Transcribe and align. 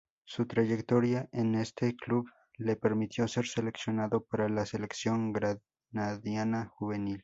Su 0.25 0.47
trayectoria 0.47 1.29
en 1.31 1.53
este 1.53 1.95
club 1.95 2.25
le 2.57 2.75
permitió 2.75 3.27
ser 3.27 3.45
seleccionado 3.45 4.23
para 4.25 4.49
la 4.49 4.65
selección 4.65 5.31
granadina 5.31 6.69
juvenil. 6.69 7.19